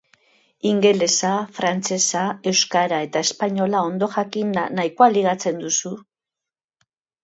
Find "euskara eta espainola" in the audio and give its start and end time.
2.53-3.85